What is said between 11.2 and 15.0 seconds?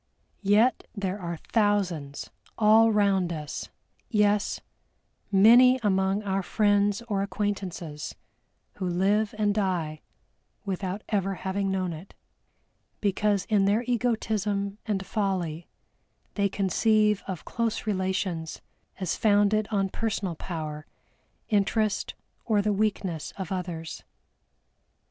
having known it, because in their egotism